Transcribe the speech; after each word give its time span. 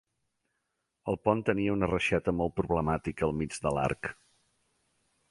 El 1.11 1.17
pont 1.27 1.43
tenia 1.49 1.75
una 1.75 1.89
reixeta 1.91 2.33
molt 2.37 2.55
problemàtica 2.61 3.27
al 3.27 3.35
mig 3.43 3.59
de 3.67 3.75
l'arc. 3.77 4.09